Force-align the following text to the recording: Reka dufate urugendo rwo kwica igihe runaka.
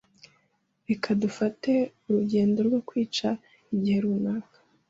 Reka 0.87 1.09
dufate 1.21 1.71
urugendo 2.07 2.59
rwo 2.67 2.79
kwica 2.87 3.27
igihe 3.73 3.97
runaka. 4.03 4.57